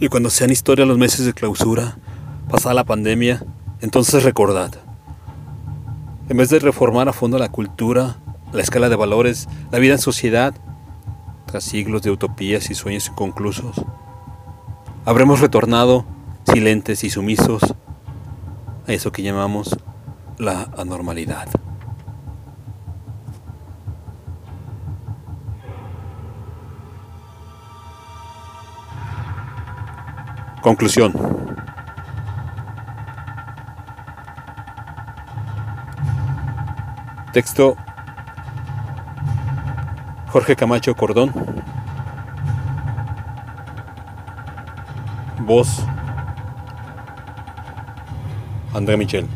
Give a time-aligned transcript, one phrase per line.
[0.00, 1.98] Y cuando sean historia los meses de clausura,
[2.48, 3.44] pasada la pandemia,
[3.80, 4.70] entonces recordad.
[6.28, 8.18] En vez de reformar a fondo la cultura,
[8.52, 10.54] la escala de valores, la vida en sociedad,
[11.46, 13.82] tras siglos de utopías y sueños inconclusos,
[15.04, 16.04] habremos retornado
[16.44, 17.62] silentes y sumisos
[18.86, 19.76] a eso que llamamos
[20.38, 21.48] la anormalidad.
[30.60, 31.12] Conclusión.
[37.32, 37.76] Texto
[40.28, 41.32] Jorge Camacho Cordón.
[45.40, 45.84] Voz
[48.74, 49.26] André Michel.